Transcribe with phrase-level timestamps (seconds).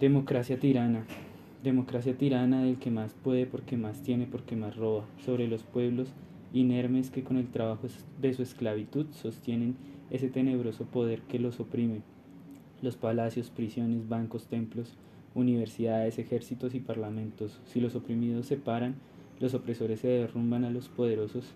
[0.00, 1.06] Democracia tirana.
[1.62, 6.08] Democracia tirana del que más puede porque más tiene porque más roba, sobre los pueblos
[6.52, 7.86] inermes que con el trabajo
[8.20, 9.76] de su esclavitud sostienen
[10.10, 12.02] ese tenebroso poder que los oprime.
[12.82, 14.96] Los palacios, prisiones, bancos, templos,
[15.36, 17.60] universidades, ejércitos y parlamentos.
[17.64, 18.96] Si los oprimidos se paran,
[19.38, 21.54] los opresores se derrumban a los poderosos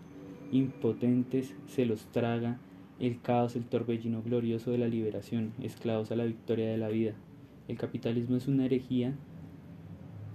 [0.53, 2.61] impotentes, se los traga
[3.01, 7.15] el caos, el torbellino glorioso de la liberación, esclavos a la victoria de la vida.
[7.69, 9.15] El capitalismo es una herejía.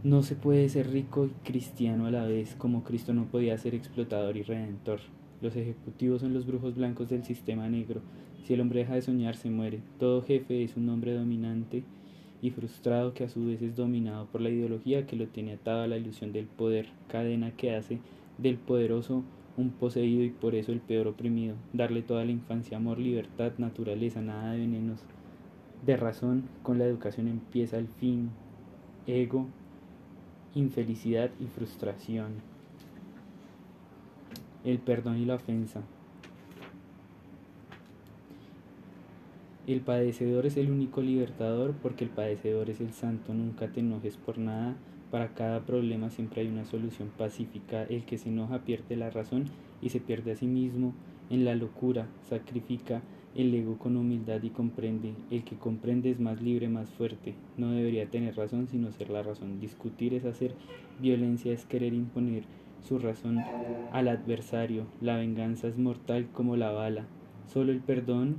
[0.04, 3.74] No se puede ser rico y cristiano a la vez, como Cristo no podía ser
[3.74, 5.00] explotador y redentor.
[5.42, 8.02] Los ejecutivos son los brujos blancos del sistema negro.
[8.44, 9.80] Si el hombre deja de soñar, se muere.
[9.98, 11.84] Todo jefe es un hombre dominante
[12.40, 15.82] y frustrado que a su vez es dominado por la ideología que lo tiene atado
[15.82, 18.00] a la ilusión del poder, cadena que hace
[18.38, 19.24] del poderoso
[19.58, 21.56] un poseído y por eso el peor oprimido.
[21.72, 25.04] Darle toda la infancia amor, libertad, naturaleza, nada de venenos
[25.86, 28.30] de razón, con la educación empieza el fin,
[29.06, 29.48] ego,
[30.56, 32.36] infelicidad y frustración.
[34.64, 35.82] El perdón y la ofensa.
[39.68, 43.34] El padecedor es el único libertador porque el padecedor es el santo.
[43.34, 44.76] Nunca te enojes por nada.
[45.12, 47.84] Para cada problema siempre hay una solución pacífica.
[47.84, 49.46] El que se enoja pierde la razón
[49.82, 50.94] y se pierde a sí mismo
[51.30, 52.08] en la locura.
[52.30, 53.02] Sacrifica
[53.36, 55.14] el ego con humildad y comprende.
[55.32, 57.34] El que comprende es más libre, más fuerte.
[57.58, 59.60] No debería tener razón sino ser la razón.
[59.60, 60.54] Discutir es hacer
[61.00, 62.44] violencia, es querer imponer
[62.88, 63.40] su razón
[63.92, 64.86] al adversario.
[65.02, 67.06] La venganza es mortal como la bala.
[67.48, 68.38] Solo el perdón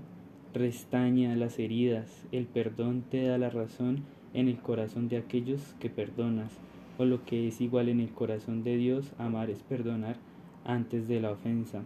[0.53, 2.27] restaña las heridas.
[2.31, 6.53] El perdón te da la razón en el corazón de aquellos que perdonas.
[6.99, 10.17] O lo que es igual en el corazón de Dios, amar es perdonar
[10.65, 11.83] antes de la ofensa.